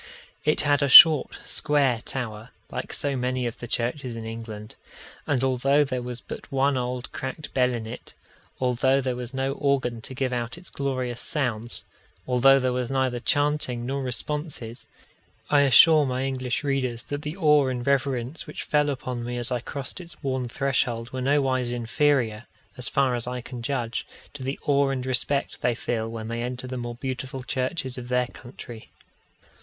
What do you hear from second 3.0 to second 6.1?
many of the churches in England; and although there